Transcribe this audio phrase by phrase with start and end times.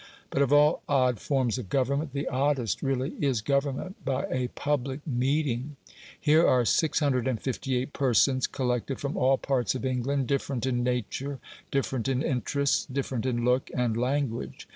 [0.31, 5.05] But of all odd forms of government, the oddest really is government by a PUBLIC
[5.05, 5.75] MEETING.
[6.19, 11.37] Here are 658 persons, collected from all parts of England, different in nature,
[11.69, 14.67] different in interests, different in look, and language.